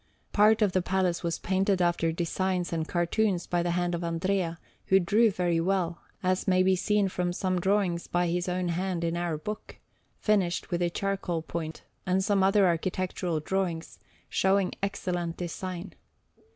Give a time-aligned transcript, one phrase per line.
[0.33, 4.57] Part of the palace was painted after designs and cartoons by the hand of Andrea,
[4.87, 9.03] who drew very well, as may be seen from some drawings by his own hand
[9.03, 9.77] in our book,
[10.17, 15.93] finished with a charcoal point, and some other architectural drawings, showing excellent design.